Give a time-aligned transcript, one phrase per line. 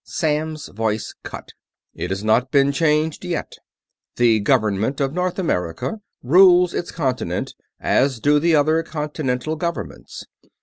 [0.03, 1.49] Samms' voice cut.
[1.93, 3.53] "It has not been changed yet.
[4.15, 10.25] The Government of North America rules its continent, as do the other Continental Governments.